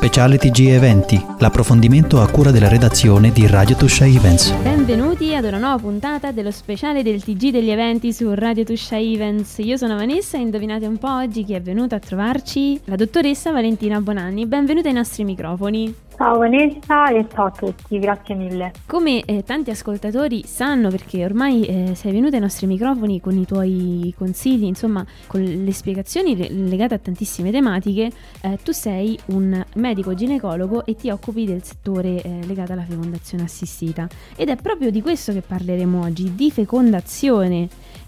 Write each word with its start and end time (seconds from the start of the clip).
Speciale 0.00 0.38
TG 0.38 0.68
Eventi, 0.68 1.22
l'approfondimento 1.40 2.22
a 2.22 2.30
cura 2.30 2.50
della 2.50 2.68
redazione 2.68 3.32
di 3.32 3.46
Radio 3.46 3.76
Tuscia 3.76 4.06
Events. 4.06 4.50
Benvenuti 4.62 5.34
ad 5.34 5.44
una 5.44 5.58
nuova 5.58 5.76
puntata 5.76 6.32
dello 6.32 6.50
speciale 6.50 7.02
del 7.02 7.22
TG 7.22 7.50
degli 7.50 7.68
eventi 7.68 8.10
su 8.10 8.32
Radio 8.32 8.64
Tuscia 8.64 8.98
Events. 8.98 9.58
Io 9.58 9.76
sono 9.76 9.96
Vanessa 9.96 10.38
e 10.38 10.40
indovinate 10.40 10.86
un 10.86 10.96
po' 10.96 11.12
oggi 11.12 11.44
chi 11.44 11.52
è 11.52 11.60
venuta 11.60 11.96
a 11.96 11.98
trovarci? 11.98 12.80
La 12.86 12.96
dottoressa 12.96 13.52
Valentina 13.52 14.00
Bonanni. 14.00 14.46
Benvenuta 14.46 14.88
ai 14.88 14.94
nostri 14.94 15.22
microfoni. 15.22 15.94
Ciao 16.20 16.36
Vanessa 16.36 17.08
e 17.08 17.26
ciao 17.32 17.46
a 17.46 17.50
tutti, 17.50 17.98
grazie 17.98 18.34
mille. 18.34 18.72
Come 18.84 19.24
eh, 19.24 19.42
tanti 19.42 19.70
ascoltatori 19.70 20.42
sanno, 20.44 20.90
perché 20.90 21.24
ormai 21.24 21.64
eh, 21.64 21.94
sei 21.94 22.12
venuta 22.12 22.36
ai 22.36 22.42
nostri 22.42 22.66
microfoni 22.66 23.22
con 23.22 23.38
i 23.38 23.46
tuoi 23.46 24.14
consigli, 24.18 24.64
insomma, 24.64 25.02
con 25.26 25.40
le 25.40 25.72
spiegazioni 25.72 26.68
legate 26.68 26.92
a 26.92 26.98
tantissime 26.98 27.50
tematiche, 27.50 28.10
eh, 28.42 28.58
tu 28.62 28.72
sei 28.72 29.18
un 29.28 29.64
medico 29.76 30.12
ginecologo 30.12 30.84
e 30.84 30.94
ti 30.94 31.08
occupi 31.08 31.46
del 31.46 31.64
settore 31.64 32.20
eh, 32.20 32.40
legato 32.44 32.72
alla 32.72 32.84
fecondazione 32.84 33.44
assistita. 33.44 34.06
Ed 34.36 34.50
è 34.50 34.56
proprio 34.56 34.90
di 34.90 35.00
questo 35.00 35.32
che 35.32 35.40
parleremo 35.40 36.02
oggi, 36.02 36.34
di 36.34 36.50
fecondazione. 36.50 37.66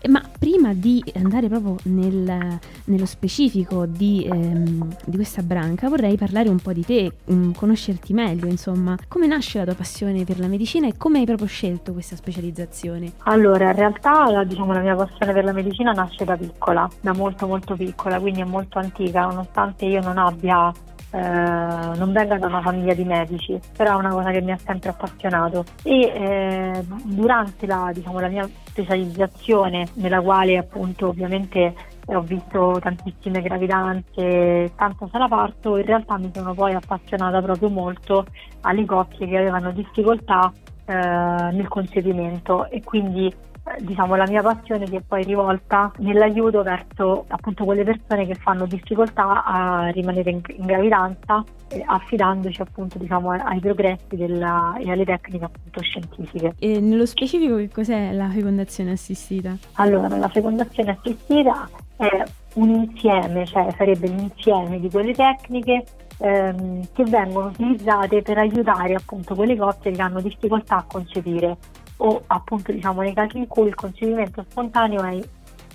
Ma 0.09 0.21
prima 0.39 0.75
di 0.75 1.03
andare 1.15 1.49
proprio 1.49 1.77
nel, 1.85 2.59
nello 2.87 3.07
specifico 3.07 3.87
di, 3.87 4.27
ehm, 4.29 4.97
di, 5.05 5.17
questa 5.17 5.43
branca, 5.43 5.89
vorrei 5.89 6.17
parlare 6.17 6.49
un 6.49 6.59
po' 6.59 6.73
di 6.73 6.85
te, 6.85 7.13
um, 7.27 7.55
conoscerti 7.55 8.13
meglio, 8.13 8.47
insomma. 8.47 8.97
Come 9.07 9.27
nasce 9.27 9.59
la 9.59 9.65
tua 9.65 9.75
passione 9.75 10.25
per 10.25 10.41
la 10.41 10.49
medicina 10.49 10.89
e 10.89 10.97
come 10.97 11.21
hai 11.21 11.25
proprio 11.25 11.47
scelto 11.47 11.93
questa 11.93 12.17
specializzazione? 12.17 13.13
Allora, 13.25 13.71
in 13.71 13.77
realtà 13.77 14.31
la, 14.31 14.45
diciamo, 14.45 14.73
la 14.73 14.81
mia 14.81 14.97
passione 14.97 15.33
per 15.33 15.45
la 15.45 15.53
medicina 15.53 15.93
nasce 15.93 16.25
da 16.25 16.37
piccola, 16.37 16.89
da 17.01 17.13
molto 17.13 17.47
molto 17.47 17.77
piccola, 17.77 18.19
quindi 18.19 18.41
è 18.41 18.45
molto 18.45 18.79
antica, 18.79 19.27
nonostante 19.27 19.85
io 19.85 20.01
non 20.01 20.19
abbia 20.19 20.73
eh, 21.13 21.19
non 21.19 22.11
venga 22.11 22.39
da 22.39 22.47
una 22.47 22.63
famiglia 22.63 22.95
di 22.95 23.05
medici, 23.05 23.61
però 23.77 23.93
è 23.93 23.97
una 23.97 24.11
cosa 24.11 24.31
che 24.31 24.41
mi 24.41 24.51
ha 24.51 24.59
sempre 24.59 24.89
appassionato. 24.89 25.65
E 25.83 26.01
eh, 26.01 26.85
durante 27.05 27.67
la, 27.67 27.91
diciamo, 27.93 28.19
la 28.19 28.29
mia 28.29 28.49
specializzazione 28.65 29.89
nella 29.95 30.23
quale 30.23 30.57
appunto 30.57 31.09
ovviamente 31.09 31.75
ho 32.07 32.21
visto 32.23 32.79
tantissime 32.81 33.43
gravidanze, 33.43 34.73
tanto 34.75 35.09
parto, 35.29 35.77
in 35.77 35.85
realtà 35.85 36.17
mi 36.19 36.31
sono 36.33 36.55
poi 36.55 36.73
appassionata 36.73 37.43
proprio 37.43 37.69
molto 37.69 38.25
alle 38.63 38.85
coppie 38.87 39.29
che 39.29 39.37
avevano 39.37 39.71
difficoltà 39.71 40.51
eh, 40.87 40.95
nel 40.95 41.69
concepimento 41.69 42.69
e 42.71 42.83
quindi 42.83 43.33
diciamo, 43.81 44.15
la 44.15 44.27
mia 44.29 44.43
passione 44.43 44.87
si 44.87 44.97
è 44.97 45.01
poi 45.01 45.25
rivolta 45.25 45.93
nell'aiuto 45.99 46.63
verso 46.63 47.25
appunto 47.29 47.65
quelle 47.65 47.85
persone 47.85 48.27
che 48.27 48.35
fanno 48.35 48.67
difficoltà 48.67 49.45
a 49.45 49.89
rimanere 49.89 50.31
in, 50.31 50.41
in 50.57 50.67
gravidanza 50.67 51.45
eh, 51.69 51.83
affidandoci 51.85 52.61
appunto 52.61 52.99
diciamo, 52.99 53.31
ai 53.31 53.61
progressi 53.61 54.17
della, 54.17 54.77
e 54.79 54.91
alle 54.91 55.05
tecniche 55.05 55.45
appunto 55.45 55.81
scientifiche. 55.81 56.55
E 56.59 56.81
nello 56.81 57.07
specifico 57.07 57.57
che 57.57 57.69
cos'è 57.69 58.13
la 58.13 58.29
fecondazione 58.29 58.93
assistita? 58.93 59.57
Allora, 59.75 60.17
la 60.17 60.29
fecondazione 60.29 60.99
assistita 60.99 61.69
è 61.97 62.25
un 62.55 62.69
insieme, 62.69 63.47
cioè 63.47 63.73
sarebbe 63.77 64.09
l'insieme 64.09 64.81
di 64.81 64.91
quelle 64.91 65.15
tecniche 65.15 65.85
ehm, 66.19 66.89
che 66.93 67.05
vengono 67.05 67.49
utilizzate 67.49 68.23
per 68.23 68.39
aiutare 68.39 68.95
appunto 68.95 69.35
quelle 69.35 69.57
coppie 69.57 69.93
che 69.93 70.03
hanno 70.03 70.21
difficoltà 70.21 70.77
a 70.77 70.85
concepire 70.87 71.57
o 72.05 72.23
appunto 72.27 72.73
diciamo 72.73 73.03
nei 73.03 73.15
casi 73.15 73.39
in 73.39 73.47
cui 73.47 73.69
il 73.69 73.75
concepimento 73.75 74.45
spontaneo 74.49 75.03
è 75.03 75.13
in, 75.13 75.25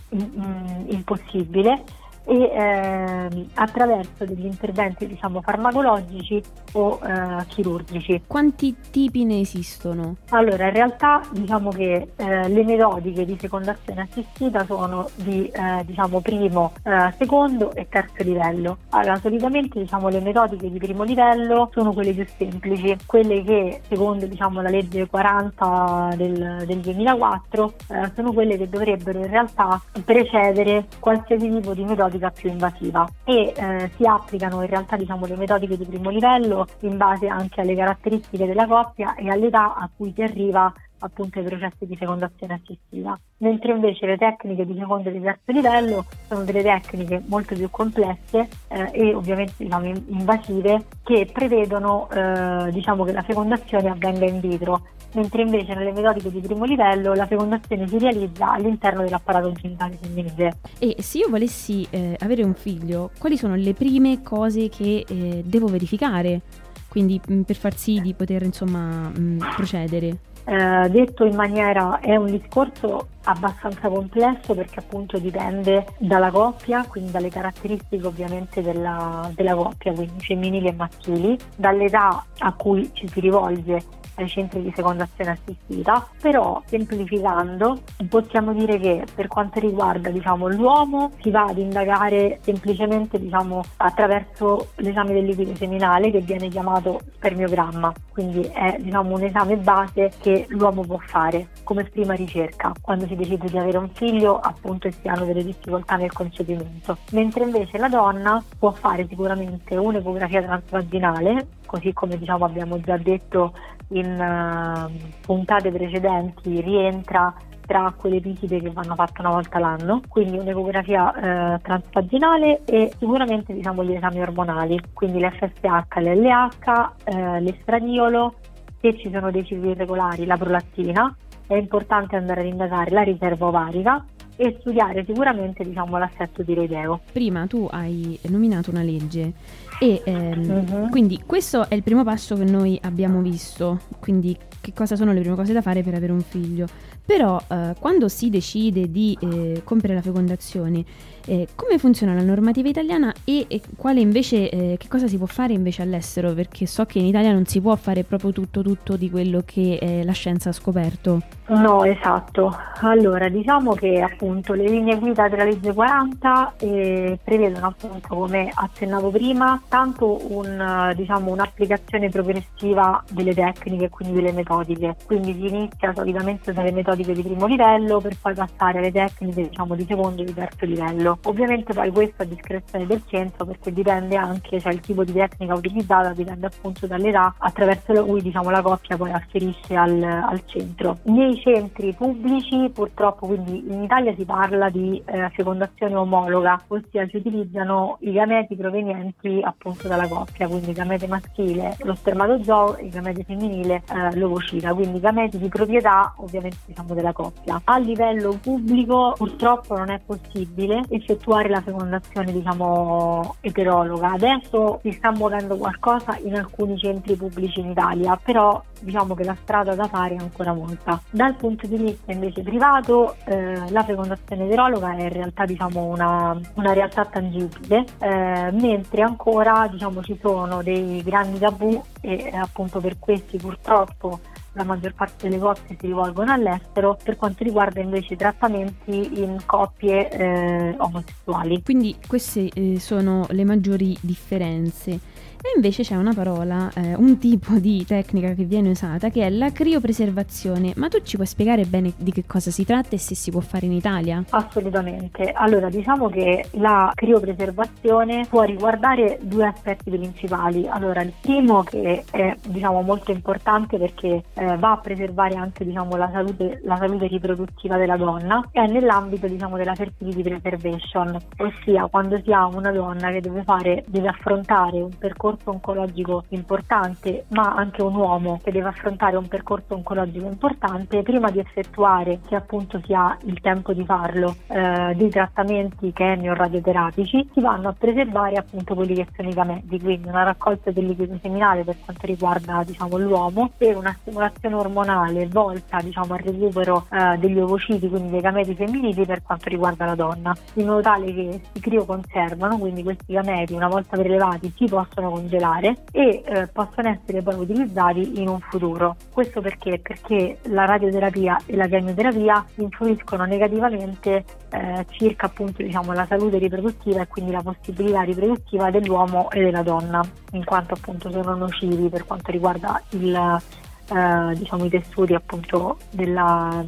in, 0.09 0.85
impossibile 0.89 1.83
e 2.27 2.43
eh, 2.43 3.45
attraverso 3.53 4.25
degli 4.25 4.45
interventi 4.45 5.07
diciamo 5.07 5.41
farmacologici 5.41 6.41
o 6.73 6.99
eh, 7.01 7.45
chirurgici. 7.47 8.23
Quanti 8.27 8.75
tipi 8.91 9.23
ne 9.23 9.39
esistono? 9.39 10.17
Allora 10.29 10.67
in 10.67 10.73
realtà 10.73 11.21
diciamo 11.31 11.69
che 11.69 12.09
eh, 12.15 12.49
le 12.49 12.63
metodiche 12.65 13.25
di 13.25 13.37
fecondazione 13.37 14.01
assistita 14.01 14.65
sono 14.65 15.09
di 15.15 15.47
eh, 15.47 15.83
diciamo 15.85 16.19
primo, 16.19 16.73
eh, 16.83 17.13
secondo 17.17 17.73
e 17.73 17.87
terzo 17.89 18.23
livello. 18.23 18.79
Allora 18.89 19.17
solitamente 19.19 19.79
diciamo 19.79 20.09
le 20.09 20.19
metodiche 20.19 20.69
di 20.69 20.77
primo 20.77 21.03
livello 21.03 21.69
sono 21.73 21.93
quelle 21.93 22.11
più 22.11 22.25
semplici, 22.37 22.97
quelle 23.05 23.41
che 23.43 23.81
secondo 23.87 24.25
diciamo 24.25 24.61
la 24.61 24.69
legge 24.69 25.07
40 25.07 26.13
del, 26.17 26.63
del 26.65 26.77
2004 26.79 27.73
eh, 27.87 28.11
sono 28.13 28.33
quelle 28.33 28.57
che 28.57 28.67
dovrebbero 28.67 29.19
in 29.19 29.29
realtà 29.29 29.81
precedere 30.03 30.87
qualsiasi 30.99 31.49
tipo 31.49 31.73
di 31.73 31.83
metodica 31.85 32.16
metodica 32.17 32.31
più 32.31 32.49
invasiva 32.49 33.07
e 33.23 33.53
eh, 33.55 33.91
si 33.95 34.05
applicano 34.05 34.61
in 34.61 34.67
realtà 34.67 34.97
diciamo, 34.97 35.25
le 35.25 35.35
metodiche 35.35 35.77
di 35.77 35.85
primo 35.85 36.09
livello 36.09 36.67
in 36.81 36.97
base 36.97 37.27
anche 37.27 37.61
alle 37.61 37.75
caratteristiche 37.75 38.45
della 38.45 38.67
coppia 38.67 39.15
e 39.15 39.29
all'età 39.29 39.75
a 39.75 39.89
cui 39.95 40.11
si 40.13 40.21
arriva 40.21 40.73
appunto 40.99 41.39
ai 41.39 41.45
processi 41.45 41.85
di 41.85 41.95
fecondazione 41.95 42.53
assistiva, 42.53 43.17
mentre 43.37 43.71
invece 43.71 44.05
le 44.05 44.17
tecniche 44.17 44.65
di 44.65 44.75
secondo 44.77 45.09
e 45.09 45.11
di 45.13 45.21
terzo 45.21 45.51
livello 45.51 46.05
sono 46.27 46.43
delle 46.43 46.63
tecniche 46.63 47.21
molto 47.27 47.55
più 47.55 47.69
complesse 47.69 48.47
eh, 48.67 48.89
e 48.91 49.13
ovviamente 49.13 49.53
diciamo, 49.57 49.85
invasive 49.85 50.85
che 51.03 51.29
prevedono 51.31 52.09
eh, 52.09 52.71
diciamo, 52.71 53.03
che 53.03 53.11
la 53.11 53.23
fecondazione 53.23 53.89
avvenga 53.89 54.25
in 54.25 54.39
vitro 54.39 54.81
mentre 55.13 55.41
invece 55.41 55.73
nelle 55.73 55.91
metodiche 55.91 56.29
di 56.29 56.41
primo 56.41 56.65
livello 56.65 57.13
la 57.13 57.25
fecondazione 57.25 57.87
si 57.87 57.97
realizza 57.97 58.51
all'interno 58.51 59.03
dell'apparato 59.03 59.51
genitale 59.53 59.97
femminile. 59.99 60.57
E 60.79 60.95
se 60.99 61.19
io 61.19 61.29
volessi 61.29 61.87
eh, 61.89 62.15
avere 62.19 62.43
un 62.43 62.53
figlio, 62.53 63.11
quali 63.17 63.37
sono 63.37 63.55
le 63.55 63.73
prime 63.73 64.21
cose 64.21 64.69
che 64.69 65.05
eh, 65.07 65.43
devo 65.45 65.67
verificare? 65.67 66.41
Quindi 66.87 67.19
mm, 67.31 67.41
per 67.41 67.55
far 67.55 67.75
sì 67.75 67.99
di 68.01 68.13
poter 68.13 68.43
insomma 68.43 69.09
mh, 69.09 69.19
mm, 69.19 69.39
procedere. 69.55 70.17
Eh, 70.49 70.87
detto 70.89 71.25
in 71.25 71.35
maniera 71.35 71.99
è 71.99 72.15
un 72.15 72.27
discorso 72.27 73.09
abbastanza 73.25 73.89
complesso 73.89 74.55
perché 74.55 74.79
appunto 74.79 75.17
dipende 75.17 75.85
dalla 75.97 76.31
coppia, 76.31 76.85
quindi 76.87 77.11
dalle 77.11 77.27
caratteristiche 77.27 78.07
ovviamente 78.07 78.61
della, 78.61 79.29
della 79.35 79.53
coppia, 79.55 79.91
quindi 79.91 80.23
femminili 80.23 80.67
e 80.67 80.71
maschili, 80.71 81.37
dall'età 81.53 82.23
a 82.37 82.53
cui 82.53 82.89
ci 82.93 83.09
si 83.09 83.19
rivolge 83.19 83.83
ai 84.17 84.27
centri 84.27 84.61
di 84.61 84.71
fecondazione 84.71 85.31
assistita, 85.31 86.07
però 86.21 86.61
semplificando 86.65 87.81
possiamo 88.09 88.53
dire 88.53 88.77
che 88.79 89.05
per 89.13 89.27
quanto 89.27 89.59
riguarda 89.59 90.09
diciamo, 90.09 90.47
l'uomo 90.47 91.11
si 91.21 91.31
va 91.31 91.45
ad 91.45 91.57
indagare 91.57 92.39
semplicemente 92.41 93.19
diciamo, 93.19 93.63
attraverso 93.77 94.69
l'esame 94.75 95.13
del 95.13 95.25
liquido 95.25 95.55
seminale 95.55 96.11
che 96.11 96.19
viene 96.19 96.49
chiamato 96.49 97.01
spermiogramma, 97.15 97.93
quindi 98.11 98.41
è 98.41 98.77
diciamo, 98.79 99.15
un 99.15 99.23
esame 99.23 99.57
base 99.57 100.11
che 100.19 100.45
l'uomo 100.49 100.83
può 100.83 100.97
fare 100.97 101.49
come 101.63 101.83
prima 101.83 102.13
ricerca 102.13 102.71
quando 102.81 103.05
si 103.07 103.15
decide 103.15 103.47
di 103.49 103.57
avere 103.57 103.77
un 103.77 103.89
figlio 103.89 104.39
appunto 104.39 104.87
e 104.87 104.91
si 104.91 105.07
hanno 105.07 105.25
delle 105.25 105.43
difficoltà 105.43 105.95
nel 105.95 106.11
concepimento, 106.11 106.97
mentre 107.11 107.43
invece 107.43 107.77
la 107.77 107.89
donna 107.89 108.43
può 108.57 108.71
fare 108.71 109.05
sicuramente 109.07 109.75
un'ecografia 109.75 110.41
transvaginale, 110.41 111.47
così 111.65 111.93
come 111.93 112.17
diciamo, 112.17 112.45
abbiamo 112.45 112.79
già 112.79 112.97
detto 112.97 113.53
in 113.89 114.89
uh, 114.89 114.91
puntate 115.21 115.71
precedenti 115.71 116.61
rientra 116.61 117.33
tra 117.67 117.93
quelle 117.95 118.19
visite 118.19 118.61
che 118.61 118.71
vanno 118.71 118.95
fatte 118.95 119.19
una 119.19 119.31
volta 119.31 119.59
l'anno, 119.59 120.01
quindi 120.07 120.37
un'ecografia 120.37 121.55
eh, 121.55 121.61
transvaginale 121.61 122.61
e 122.63 122.93
sicuramente 122.97 123.53
diciamo, 123.53 123.83
gli 123.83 123.93
esami 123.93 124.21
ormonali, 124.21 124.79
quindi 124.93 125.19
l'FSH, 125.19 125.97
l'LH, 125.97 126.91
eh, 127.03 127.41
l'estradiolo, 127.41 128.35
se 128.79 128.97
ci 128.97 129.11
sono 129.11 129.31
dei 129.31 129.45
cicli 129.45 129.71
irregolari, 129.71 130.25
la 130.25 130.37
prolattina, 130.37 131.13
è 131.45 131.55
importante 131.55 132.15
andare 132.15 132.39
ad 132.39 132.47
indagare 132.47 132.91
la 132.91 133.01
riserva 133.01 133.47
ovarica 133.47 134.05
e 134.37 134.55
studiare 134.59 135.03
sicuramente 135.05 135.63
diciamo, 135.65 135.97
l'assetto 135.97 136.43
tiroideo. 136.43 137.01
Prima 137.11 137.45
tu 137.47 137.67
hai 137.69 138.17
nominato 138.29 138.69
una 138.69 138.83
legge 138.83 139.33
e 139.79 140.01
ehm, 140.05 140.49
uh-huh. 140.49 140.89
quindi 140.89 141.21
questo 141.25 141.69
è 141.69 141.75
il 141.75 141.83
primo 141.83 142.03
passo 142.03 142.35
che 142.35 142.45
noi 142.45 142.79
abbiamo 142.83 143.21
visto, 143.21 143.81
quindi 143.99 144.37
che 144.61 144.73
cosa 144.73 144.95
sono 144.95 145.11
le 145.11 145.19
prime 145.19 145.35
cose 145.35 145.53
da 145.53 145.61
fare 145.61 145.83
per 145.83 145.93
avere 145.93 146.11
un 146.11 146.21
figlio. 146.21 146.67
Però 147.07 147.39
eh, 147.47 147.73
quando 147.79 148.09
si 148.09 148.29
decide 148.29 148.91
di 148.91 149.17
eh, 149.21 149.61
compiere 149.63 149.95
la 149.95 150.01
fecondazione, 150.01 150.83
eh, 151.25 151.47
come 151.55 151.77
funziona 151.77 152.13
la 152.13 152.21
normativa 152.21 152.67
italiana 152.67 153.13
e, 153.23 153.45
e 153.47 153.61
quale 153.77 154.01
invece, 154.01 154.49
eh, 154.49 154.75
che 154.77 154.89
cosa 154.89 155.07
si 155.07 155.17
può 155.17 155.25
fare 155.25 155.53
invece 155.53 155.83
all'estero? 155.83 156.33
Perché 156.33 156.65
so 156.65 156.85
che 156.85 156.99
in 156.99 157.05
Italia 157.05 157.31
non 157.31 157.45
si 157.45 157.61
può 157.61 157.73
fare 157.77 158.03
proprio 158.03 158.33
tutto, 158.33 158.61
tutto 158.61 158.97
di 158.97 159.09
quello 159.09 159.41
che 159.45 160.01
la 160.03 160.11
scienza 160.11 160.49
ha 160.49 160.51
scoperto. 160.51 161.21
No, 161.47 161.85
esatto. 161.85 162.53
Allora, 162.81 163.29
diciamo 163.29 163.73
che 163.73 164.01
appunto 164.01 164.26
appunto 164.27 164.53
le 164.53 164.67
linee 164.67 164.97
guida 164.97 165.29
della 165.29 165.45
legge 165.45 165.73
40 165.73 166.55
eh, 166.57 167.17
prevedono 167.23 167.67
appunto 167.67 168.07
come 168.09 168.51
accennavo 168.53 169.09
prima 169.09 169.61
tanto 169.69 170.19
un, 170.33 170.93
diciamo, 170.95 171.31
un'applicazione 171.31 172.09
progressiva 172.09 173.01
delle 173.09 173.33
tecniche 173.33 173.89
quindi 173.89 174.15
delle 174.15 174.33
metodiche. 174.33 174.95
Quindi 175.05 175.33
si 175.33 175.47
inizia 175.47 175.93
solitamente 175.93 176.51
dalle 176.51 176.71
metodiche 176.71 177.13
di 177.13 177.21
primo 177.21 177.47
livello 177.47 178.01
per 178.01 178.17
poi 178.21 178.33
passare 178.33 178.79
alle 178.79 178.91
tecniche 178.91 179.47
diciamo 179.47 179.75
di 179.75 179.85
secondo 179.87 180.21
e 180.21 180.25
di 180.25 180.33
terzo 180.33 180.65
livello. 180.65 181.19
Ovviamente 181.23 181.73
poi 181.73 181.89
questo 181.91 182.23
a 182.23 182.25
discrezione 182.25 182.85
del 182.85 183.01
centro 183.07 183.45
perché 183.45 183.71
dipende 183.71 184.17
anche 184.17 184.59
cioè 184.59 184.73
il 184.73 184.81
tipo 184.81 185.05
di 185.05 185.13
tecnica 185.13 185.53
utilizzata 185.53 186.11
dipende 186.11 186.47
appunto 186.47 186.85
dall'età 186.85 187.33
attraverso 187.37 188.03
cui 188.03 188.21
diciamo 188.21 188.49
la 188.49 188.61
coppia 188.61 188.97
poi 188.97 189.11
afferisce 189.11 189.75
al, 189.75 190.01
al 190.03 190.41
centro. 190.45 190.97
Nei 191.03 191.39
centri 191.39 191.93
pubblici 191.93 192.69
purtroppo 192.73 193.27
quindi 193.27 193.63
in 193.67 193.83
Italia 193.83 194.13
si 194.17 194.25
parla 194.25 194.69
di 194.69 195.01
eh, 195.05 195.29
fecondazione 195.29 195.95
omologa, 195.95 196.59
ossia 196.67 197.07
si 197.07 197.17
utilizzano 197.17 197.97
i 198.01 198.11
gameti 198.11 198.55
provenienti 198.55 199.39
appunto 199.43 199.87
dalla 199.87 200.07
coppia, 200.07 200.47
quindi 200.47 200.73
gamete 200.73 201.07
maschile, 201.07 201.75
lo 201.83 201.93
spermatozoo 201.93 202.79
il 202.79 202.89
gamete 202.89 203.23
femminile, 203.23 203.83
eh, 203.93 204.15
l'ovocita, 204.17 204.73
quindi 204.73 204.99
gameti 204.99 205.37
di 205.37 205.47
proprietà 205.47 206.13
ovviamente 206.17 206.57
diciamo 206.65 206.93
della 206.95 207.13
coppia. 207.13 207.61
A 207.63 207.77
livello 207.77 208.37
pubblico 208.41 209.13
purtroppo 209.15 209.77
non 209.77 209.91
è 209.91 209.99
possibile 210.03 210.83
effettuare 210.89 211.49
la 211.49 211.61
fecondazione 211.61 212.31
diciamo 212.31 213.35
eterologa. 213.41 214.13
Adesso 214.13 214.79
si 214.81 214.91
sta 214.91 215.11
muovendo 215.11 215.55
qualcosa 215.57 216.17
in 216.23 216.35
alcuni 216.35 216.77
centri 216.77 217.15
pubblici 217.15 217.59
in 217.59 217.69
Italia, 217.69 218.19
però 218.21 218.61
diciamo 218.79 219.15
che 219.15 219.23
la 219.23 219.35
strada 219.41 219.75
da 219.75 219.87
fare 219.87 220.15
è 220.15 220.19
ancora 220.19 220.53
molta. 220.53 221.01
Dal 221.09 221.35
punto 221.35 221.67
di 221.67 221.77
vista 221.77 222.11
invece 222.11 222.41
privato, 222.41 223.15
eh, 223.25 223.69
la 223.69 223.83
fecondazione 223.83 224.45
eterologa 224.45 224.95
è 224.95 225.03
in 225.03 225.13
realtà 225.13 225.45
diciamo, 225.45 225.85
una, 225.85 226.39
una 226.55 226.73
realtà 226.73 227.05
tangibile, 227.05 227.85
eh, 227.99 228.51
mentre 228.51 229.01
ancora 229.01 229.67
diciamo, 229.69 230.01
ci 230.03 230.17
sono 230.21 230.61
dei 230.61 231.01
grandi 231.03 231.39
tabù 231.39 231.81
e 232.01 232.31
appunto 232.33 232.79
per 232.79 232.97
questi 232.99 233.37
purtroppo 233.37 234.19
la 234.57 234.63
maggior 234.63 234.93
parte 234.93 235.29
delle 235.29 235.39
coppie 235.39 235.77
si 235.79 235.85
rivolgono 235.85 236.33
all'estero 236.33 236.97
per 237.01 237.15
quanto 237.15 237.43
riguarda 237.43 237.79
invece 237.79 238.15
i 238.15 238.17
trattamenti 238.17 239.21
in 239.21 239.37
coppie 239.45 240.09
eh, 240.09 240.75
omosessuali. 240.77 241.61
Quindi 241.61 241.95
queste 242.05 242.49
eh, 242.53 242.79
sono 242.79 243.27
le 243.29 243.45
maggiori 243.45 243.95
differenze. 244.01 244.99
E 245.41 245.53
invece 245.55 245.83
c'è 245.83 245.95
una 245.95 246.13
parola, 246.13 246.71
eh, 246.73 246.95
un 246.95 247.19
tipo 247.19 247.53
di 247.59 247.85
tecnica 247.85 248.33
che 248.33 248.43
viene 248.43 248.69
usata 248.69 249.09
che 249.09 249.23
è 249.23 249.29
la 249.29 249.51
criopreservazione. 249.51 250.73
Ma 250.75 250.87
tu 250.87 251.01
ci 251.03 251.15
puoi 251.15 251.27
spiegare 251.27 251.65
bene 251.65 251.93
di 251.95 252.11
che 252.11 252.25
cosa 252.25 252.49
si 252.49 252.65
tratta 252.65 252.95
e 252.95 252.97
se 252.97 253.13
si 253.13 253.29
può 253.29 253.39
fare 253.39 253.67
in 253.67 253.71
Italia? 253.71 254.23
Assolutamente. 254.31 255.31
Allora, 255.31 255.69
diciamo 255.69 256.09
che 256.09 256.47
la 256.53 256.91
criopreservazione 256.93 258.25
può 258.27 258.41
riguardare 258.41 259.19
due 259.21 259.45
aspetti 259.45 259.91
principali. 259.91 260.67
Allora, 260.67 261.01
il 261.01 261.13
primo 261.21 261.63
che 261.63 262.03
è 262.09 262.35
diciamo 262.47 262.81
molto 262.81 263.11
importante 263.11 263.77
perché 263.77 264.23
eh, 264.33 264.57
va 264.57 264.71
a 264.71 264.77
preservare 264.77 265.35
anche 265.35 265.63
diciamo, 265.63 265.95
la, 265.95 266.09
salute, 266.11 266.61
la 266.63 266.77
salute 266.77 267.07
riproduttiva 267.07 267.77
della 267.77 267.95
donna 267.95 268.43
è 268.51 268.65
nell'ambito 268.65 269.27
diciamo, 269.27 269.55
della 269.55 269.75
fertility 269.75 270.23
preservation, 270.23 271.17
ossia 271.37 271.87
quando 271.87 272.19
si 272.23 272.33
ha 272.33 272.47
una 272.47 272.71
donna 272.71 273.11
che 273.11 273.21
deve 273.21 273.43
fare, 273.43 273.83
deve 273.87 274.07
affrontare 274.07 274.81
un 274.81 274.89
percorso 274.97 275.26
percorso 275.27 275.51
oncologico 275.51 276.23
importante, 276.29 277.25
ma 277.29 277.53
anche 277.53 277.81
un 277.81 277.95
uomo 277.95 278.39
che 278.43 278.51
deve 278.51 278.69
affrontare 278.69 279.17
un 279.17 279.27
percorso 279.27 279.73
oncologico 279.73 280.25
importante, 280.25 281.01
prima 281.03 281.29
di 281.29 281.39
effettuare, 281.39 282.19
se 282.27 282.35
appunto 282.35 282.79
si 282.85 282.93
ha 282.93 283.17
il 283.25 283.39
tempo 283.41 283.73
di 283.73 283.83
farlo, 283.83 284.35
eh, 284.47 284.93
dei 284.95 285.09
trattamenti 285.09 285.91
chemio 285.91 286.33
radioterapici, 286.33 287.29
si 287.33 287.41
vanno 287.41 287.69
a 287.69 287.75
preservare 287.77 288.35
appunto 288.35 288.73
quelli 288.73 288.95
che 288.95 289.07
sono 289.15 289.29
i 289.29 289.33
gameti, 289.33 289.79
quindi 289.79 290.07
una 290.07 290.23
raccolta 290.23 290.71
del 290.71 290.85
liquido 290.85 291.17
seminale 291.21 291.63
per 291.63 291.75
quanto 291.83 292.05
riguarda 292.05 292.63
diciamo, 292.65 292.97
l'uomo 292.97 293.51
e 293.57 293.73
una 293.73 293.95
stimolazione 293.99 294.55
ormonale 294.55 295.27
volta 295.27 295.79
diciamo, 295.81 296.13
al 296.13 296.19
recupero 296.19 296.85
eh, 296.89 297.17
degli 297.17 297.39
ovociti, 297.39 297.89
quindi 297.89 298.11
dei 298.11 298.21
gameti 298.21 298.55
femminili 298.55 299.05
per 299.05 299.23
quanto 299.23 299.49
riguarda 299.49 299.85
la 299.85 299.95
donna, 299.95 300.35
in 300.53 300.65
modo 300.65 300.81
tale 300.81 301.13
che 301.13 301.41
si 301.51 301.59
crioconservano, 301.59 302.57
quindi 302.57 302.83
questi 302.83 303.13
gameti 303.13 303.53
una 303.53 303.67
volta 303.67 303.97
prelevati 303.97 304.53
si 304.55 304.65
possono 304.65 305.16
congelare 305.17 305.77
e 305.91 306.23
eh, 306.23 306.47
possono 306.47 306.89
essere 306.89 307.21
poi 307.21 307.35
utilizzati 307.35 308.21
in 308.21 308.27
un 308.27 308.39
futuro. 308.39 308.95
Questo 309.11 309.41
perché? 309.41 309.79
Perché 309.79 310.37
la 310.43 310.65
radioterapia 310.65 311.37
e 311.45 311.55
la 311.55 311.67
chemioterapia 311.67 312.45
influiscono 312.55 313.25
negativamente 313.25 314.23
eh, 314.49 314.85
circa 314.89 315.25
appunto 315.25 315.63
diciamo, 315.63 315.93
la 315.93 316.05
salute 316.05 316.37
riproduttiva 316.37 317.01
e 317.01 317.07
quindi 317.07 317.31
la 317.31 317.41
possibilità 317.41 318.01
riproduttiva 318.01 318.69
dell'uomo 318.69 319.29
e 319.31 319.41
della 319.41 319.63
donna, 319.63 320.01
in 320.31 320.43
quanto 320.43 320.75
appunto 320.75 321.11
sono 321.11 321.35
nocivi 321.35 321.89
per 321.89 322.05
quanto 322.05 322.31
riguarda 322.31 322.81
il, 322.89 323.15
eh, 323.15 324.35
diciamo, 324.35 324.65
i 324.65 324.69
tessuti 324.69 325.13
appunto 325.13 325.77
della 325.91 326.63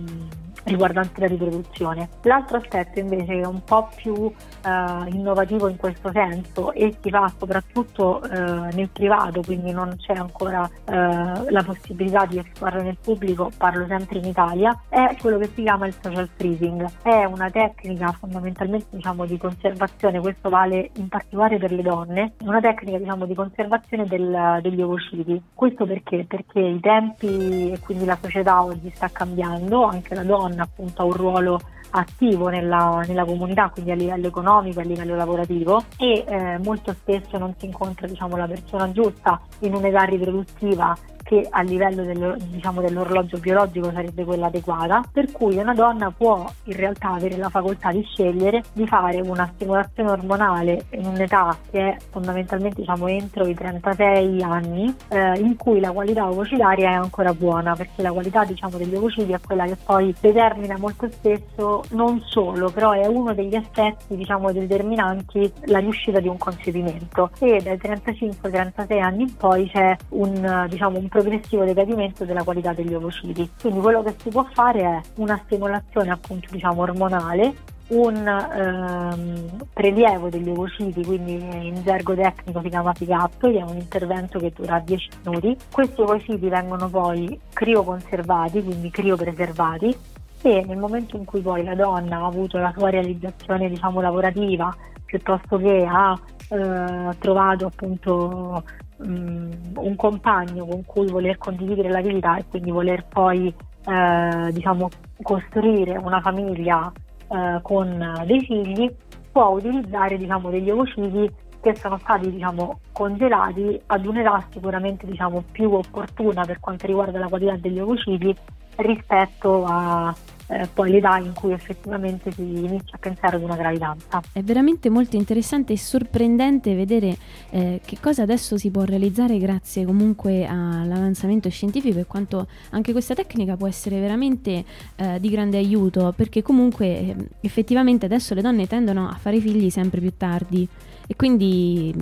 riguardante 0.64 1.22
la 1.22 1.28
riproduzione. 1.28 2.10
L'altro 2.24 2.58
aspetto 2.58 3.00
invece 3.00 3.40
è 3.42 3.46
un 3.46 3.64
po' 3.64 3.90
più 3.96 4.14
eh, 4.16 5.10
innovativo 5.10 5.68
in 5.68 5.78
questo 5.78 6.12
senso 6.12 6.72
e 6.74 6.96
si 7.02 7.10
fa 7.10 7.32
soprattutto 7.38 8.22
eh, 8.24 8.74
nel 8.74 8.90
privato, 8.92 9.42
quindi 9.42 9.72
non 9.72 9.96
c'è 9.98 10.14
ancora 10.14 10.70
eh, 10.86 10.94
la 10.94 11.64
possibilità 11.64 12.26
di 12.26 12.38
effettuarlo 12.38 12.82
nel 12.82 12.98
pubblico, 13.02 13.52
parlo 13.58 13.86
sempre 13.88 14.20
in 14.20 14.26
Italia, 14.26 14.78
è 14.90 15.16
quello 15.20 15.38
che 15.38 15.50
si 15.54 15.64
chiama 15.64 15.88
il 15.88 15.96
social 16.02 16.30
freezing. 16.36 16.88
È 17.02 17.24
una 17.26 17.50
tecnica 17.50 18.12
fondamentalmente 18.12 18.88
diciamo, 18.92 19.26
di 19.26 19.38
conservazione, 19.38 20.20
questo 20.20 20.50
vale 20.50 20.90
in 20.96 21.08
particolare 21.08 21.58
per 21.58 21.72
le 21.72 21.82
donne, 21.82 22.34
una 22.42 22.60
tecnica 22.60 22.98
diciamo, 22.98 23.26
di 23.26 23.34
conservazione 23.34 24.06
del, 24.06 24.60
degli 24.62 24.82
ovociti. 24.82 25.42
Questo 25.54 25.86
perché? 25.86 26.26
Perché 26.28 26.60
i 26.60 26.80
tempi 26.80 27.72
e 27.72 27.80
quindi 27.80 28.06
la 28.06 28.18
società 28.22 28.64
oggi 28.64 28.92
sta 28.94 29.10
cambiando, 29.10 29.84
anche 29.84 30.16
la 30.16 30.24
donna 30.24 30.49
donna 30.50 30.63
appunto 30.63 31.01
ha 31.01 31.06
un 31.06 31.13
ruolo 31.13 31.60
attivo 31.92 32.50
nella, 32.50 33.04
nella, 33.07 33.25
comunità, 33.25 33.69
quindi 33.69 33.92
a 33.92 33.96
livello 33.96 34.28
economico, 34.28 34.80
a 34.80 34.84
livello 34.84 35.16
lavorativo. 35.16 35.84
E 35.98 36.24
eh, 36.28 36.57
molto 36.60 36.94
spesso 36.94 37.38
non 37.38 37.54
si 37.57 37.66
incontra 37.66 38.07
diciamo, 38.07 38.38
la 38.38 38.48
persona 38.48 38.92
giusta 38.92 39.40
in 39.60 39.74
un'età 39.74 40.04
riproduttiva 40.04 40.96
che 41.30 41.46
a 41.48 41.62
livello 41.62 42.04
del, 42.04 42.38
diciamo, 42.48 42.81
dell'orologio 42.81 43.38
biologico 43.38 43.92
sarebbe 43.92 44.25
quella 44.25 44.48
adeguata, 44.48 45.04
per 45.13 45.31
cui 45.31 45.57
una 45.57 45.75
donna 45.75 46.10
può 46.10 46.51
in 46.63 46.75
realtà 46.75 47.12
avere 47.12 47.38
la 47.38 47.50
facoltà 47.50 47.92
di 47.92 48.01
scegliere 48.01 48.63
di 48.74 48.88
fare 48.88 49.22
una 49.22 49.48
stimolazione 49.54 50.10
ormonale 50.10 50.86
in 50.94 51.06
un'età 51.06 51.56
che 51.69 51.90
è 51.90 51.98
fondamentalmente 52.10 52.81
diciamo, 52.81 53.06
entro 53.06 53.46
i 53.46 53.54
36 53.54 54.42
anni, 54.42 54.96
eh, 55.10 55.38
in 55.38 55.56
cui 55.56 55.80
la 55.80 55.92
qualità 55.92 56.28
ovocitaria 56.28 56.90
è 56.90 56.94
ancora 56.94 57.31
buona, 57.36 57.75
perché 57.75 58.01
la 58.01 58.12
qualità 58.12 58.44
diciamo, 58.44 58.78
degli 58.78 58.96
ovociti 58.96 59.31
è 59.31 59.40
quella 59.40 59.66
che 59.66 59.78
poi 59.86 60.16
determina 60.19 60.38
molto 60.77 61.09
spesso, 61.12 61.83
non 61.91 62.21
solo, 62.25 62.69
però 62.69 62.91
è 62.91 63.06
uno 63.06 63.33
degli 63.33 63.56
aspetti 63.56 64.15
diciamo, 64.15 64.51
determinanti 64.51 65.51
la 65.65 65.80
riuscita 65.80 66.19
di 66.19 66.27
un 66.27 66.38
concepimento. 66.38 67.31
E 67.39 67.62
dai 67.62 67.77
35-36 67.77 69.01
anni 69.01 69.24
in 69.24 69.36
poi 69.36 69.69
c'è 69.69 69.95
un, 70.09 70.68
diciamo, 70.69 70.97
un 70.97 71.08
progressivo 71.08 71.63
decadimento 71.63 72.25
della 72.25 72.43
qualità 72.43 72.74
degli 72.74 72.93
ovociti. 72.93 73.50
Quindi 73.60 73.79
quello 73.79 74.03
che 74.03 74.15
si 74.22 74.29
può 74.29 74.46
fare 74.53 74.81
è 74.81 75.01
una 75.15 75.39
stimolazione 75.46 76.12
appunto 76.12 76.48
diciamo 76.51 76.81
ormonale 76.81 77.77
un 77.89 78.27
ehm, 78.27 79.67
prelievo 79.74 80.29
degli 80.29 80.50
ovociti, 80.50 81.03
quindi 81.03 81.34
in 81.34 81.81
gergo 81.84 82.13
tecnico 82.13 82.62
si 82.62 82.69
chiama 82.69 82.91
pick 82.91 83.38
che 83.39 83.58
è 83.58 83.63
un 83.63 83.77
intervento 83.77 84.39
che 84.39 84.51
dura 84.55 84.79
10 84.79 85.10
minuti. 85.25 85.58
Questi 85.72 86.01
ovociti 86.01 86.50
vengono 86.50 86.89
poi 86.89 87.39
crioconservati, 87.51 88.63
quindi 88.63 88.91
criopreservati 88.91 89.98
e 90.41 90.63
nel 90.65 90.77
momento 90.77 91.17
in 91.17 91.25
cui 91.25 91.41
poi 91.41 91.63
la 91.63 91.75
donna 91.75 92.17
ha 92.17 92.25
avuto 92.25 92.58
la 92.58 92.74
sua 92.75 92.89
realizzazione 92.89 93.69
diciamo 93.69 94.01
lavorativa 94.01 94.74
piuttosto 95.05 95.58
che 95.58 95.86
ha 95.89 96.17
eh, 96.50 97.17
trovato 97.17 97.65
appunto 97.65 98.63
um, 98.98 99.50
un 99.75 99.96
compagno 99.96 100.65
con 100.65 100.86
cui 100.86 101.08
voler 101.08 101.38
condividere 101.38 101.89
la 101.89 102.01
vita 102.01 102.38
e 102.38 102.46
quindi 102.48 102.72
voler 102.72 103.05
poi 103.08 103.53
eh, 103.86 104.51
diciamo, 104.51 104.89
costruire 105.22 105.98
una 105.98 106.22
famiglia 106.22 106.91
eh, 107.27 107.60
con 107.62 108.24
dei 108.25 108.41
figli, 108.41 108.91
può 109.31 109.50
utilizzare 109.50 110.17
diciamo, 110.17 110.50
degli 110.50 110.69
ovociti 110.69 111.31
che 111.62 111.75
sono 111.75 111.98
stati 111.98 112.31
diciamo, 112.31 112.79
congelati 112.91 113.81
ad 113.88 114.05
un'età 114.05 114.46
sicuramente 114.51 115.05
diciamo, 115.05 115.43
più 115.51 115.74
opportuna 115.74 116.46
per 116.46 116.60
quanto 116.60 116.88
riguarda 116.88 117.19
la 117.19 117.27
qualità 117.27 117.58
degli 117.58 117.79
ovociti 117.79 118.36
rispetto 118.81 119.65
a 119.65 120.15
eh, 120.51 120.67
poi 120.74 120.89
l'età 120.89 121.17
in 121.17 121.33
cui 121.33 121.51
effettivamente 121.51 122.31
si 122.31 122.41
inizia 122.41 122.95
a 122.95 122.98
pensare 122.98 123.36
ad 123.36 123.43
una 123.43 123.55
gravidanza. 123.55 124.21
È 124.31 124.41
veramente 124.41 124.89
molto 124.89 125.15
interessante 125.15 125.74
e 125.74 125.77
sorprendente 125.77 126.74
vedere 126.74 127.15
eh, 127.51 127.81
che 127.86 127.98
cosa 128.01 128.24
adesso 128.24 128.57
si 128.57 128.71
può 128.71 128.83
realizzare 128.83 129.38
grazie 129.38 129.86
comunque 129.86 130.45
all'avanzamento 130.45 131.50
scientifico 131.50 132.00
e 132.00 132.05
quanto 132.05 132.48
anche 132.71 132.91
questa 132.91 133.13
tecnica 133.13 133.55
può 133.55 133.67
essere 133.67 134.00
veramente 134.00 134.65
eh, 134.95 135.19
di 135.19 135.29
grande 135.29 135.57
aiuto 135.57 136.12
perché 136.15 136.41
comunque 136.41 136.86
eh, 136.88 137.15
effettivamente 137.41 138.07
adesso 138.07 138.33
le 138.33 138.41
donne 138.41 138.65
tendono 138.65 139.07
a 139.07 139.17
fare 139.19 139.39
figli 139.39 139.69
sempre 139.69 140.01
più 140.01 140.13
tardi 140.17 140.67
e 141.05 141.15
quindi 141.15 141.93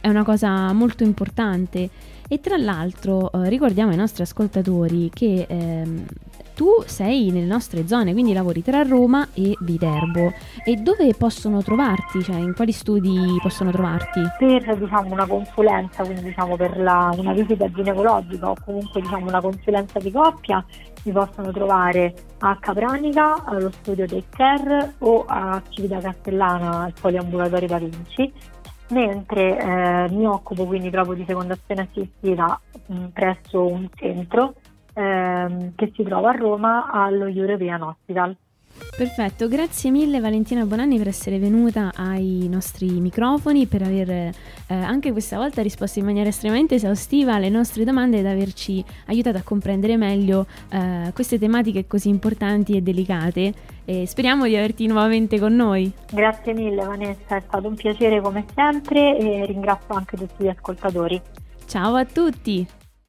è 0.00 0.08
una 0.08 0.24
cosa 0.24 0.72
molto 0.72 1.02
importante. 1.02 1.88
E 2.28 2.40
tra 2.40 2.56
l'altro 2.56 3.30
eh, 3.32 3.48
ricordiamo 3.48 3.90
ai 3.90 3.96
nostri 3.96 4.22
ascoltatori 4.22 5.10
che 5.12 5.46
ehm, 5.48 6.04
tu 6.56 6.82
sei 6.86 7.30
nelle 7.30 7.46
nostre 7.46 7.86
zone, 7.86 8.12
quindi 8.12 8.32
lavori 8.32 8.62
tra 8.62 8.82
Roma 8.82 9.28
e 9.34 9.54
Viterbo. 9.60 10.32
E 10.64 10.76
dove 10.76 11.12
possono 11.14 11.62
trovarti? 11.62 12.22
Cioè, 12.22 12.36
in 12.36 12.54
quali 12.54 12.72
studi 12.72 13.38
possono 13.42 13.70
trovarti? 13.70 14.22
Per 14.38 14.78
diciamo, 14.78 15.12
una 15.12 15.26
consulenza, 15.26 16.02
quindi 16.02 16.22
diciamo, 16.22 16.56
per 16.56 16.78
la, 16.78 17.14
una 17.16 17.34
visita 17.34 17.70
ginecologica 17.70 18.50
o 18.50 18.56
comunque 18.64 19.02
diciamo, 19.02 19.26
una 19.26 19.40
consulenza 19.40 19.98
di 19.98 20.10
coppia, 20.10 20.64
mi 21.04 21.12
possono 21.12 21.52
trovare 21.52 22.14
a 22.38 22.56
Capranica, 22.58 23.44
allo 23.44 23.70
studio 23.70 24.06
del 24.06 24.24
CER 24.34 24.94
o 24.98 25.24
a 25.28 25.62
Civita 25.68 25.98
Castellana, 25.98 26.84
al 26.84 26.94
poliambulatorio 26.98 27.68
da 27.68 27.78
Vinci 27.78 28.32
mentre 28.90 29.58
eh, 29.58 30.10
mi 30.10 30.26
occupo 30.26 30.66
quindi 30.66 30.90
proprio 30.90 31.14
di 31.14 31.24
fecondazione 31.24 31.88
assistita 31.90 32.60
mh, 32.86 33.06
presso 33.06 33.66
un 33.66 33.88
centro 33.94 34.54
ehm, 34.94 35.74
che 35.74 35.92
si 35.94 36.02
trova 36.02 36.30
a 36.30 36.36
Roma 36.36 36.90
allo 36.90 37.26
European 37.26 37.82
Hospital. 37.82 38.36
Perfetto, 38.94 39.46
grazie 39.48 39.90
mille 39.90 40.20
Valentina 40.20 40.64
Bonanni 40.64 40.96
per 40.96 41.08
essere 41.08 41.38
venuta 41.38 41.92
ai 41.94 42.46
nostri 42.48 42.88
microfoni, 42.88 43.66
per 43.66 43.82
aver 43.82 44.08
eh, 44.10 44.32
anche 44.68 45.12
questa 45.12 45.36
volta 45.36 45.62
risposto 45.62 45.98
in 45.98 46.06
maniera 46.06 46.28
estremamente 46.28 46.76
esaustiva 46.76 47.34
alle 47.34 47.50
nostre 47.50 47.84
domande 47.84 48.18
ed 48.18 48.26
averci 48.26 48.82
aiutato 49.06 49.36
a 49.36 49.42
comprendere 49.42 49.96
meglio 49.96 50.46
eh, 50.70 51.10
queste 51.14 51.38
tematiche 51.38 51.86
così 51.86 52.08
importanti 52.08 52.74
e 52.74 52.80
delicate 52.80 53.52
e 53.84 54.06
speriamo 54.06 54.46
di 54.46 54.56
averti 54.56 54.86
nuovamente 54.86 55.38
con 55.38 55.54
noi. 55.54 55.92
Grazie 56.10 56.54
mille 56.54 56.84
Vanessa, 56.84 57.36
è 57.36 57.42
stato 57.46 57.68
un 57.68 57.74
piacere 57.74 58.20
come 58.20 58.44
sempre 58.54 59.18
e 59.18 59.46
ringrazio 59.46 59.94
anche 59.94 60.16
tutti 60.16 60.44
gli 60.44 60.48
ascoltatori. 60.48 61.20
Ciao 61.66 61.94
a 61.94 62.04
tutti! 62.04 62.66